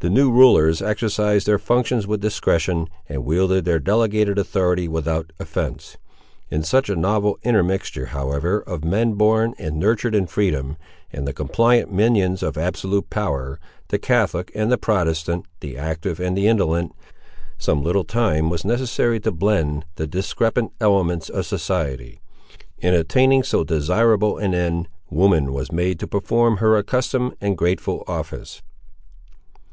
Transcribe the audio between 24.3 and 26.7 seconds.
an end, woman was made to perform